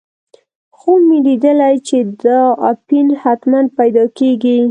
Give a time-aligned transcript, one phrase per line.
[0.77, 4.57] خوب مې لیدلی چې دا اپین حتماً پیدا کېږي.